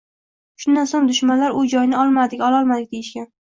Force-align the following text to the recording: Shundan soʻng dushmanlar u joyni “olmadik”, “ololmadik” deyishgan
Shundan 0.63 0.89
soʻng 0.91 1.05
dushmanlar 1.11 1.55
u 1.61 1.67
joyni 1.75 2.01
“olmadik”, 2.07 2.43
“ololmadik” 2.51 2.91
deyishgan 2.99 3.33